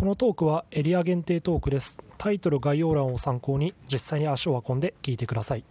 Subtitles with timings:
[0.00, 1.98] このトークはエリア限定トークです。
[2.16, 5.64] タイトル概要欄を参考に実際に足を運んで聞いてください。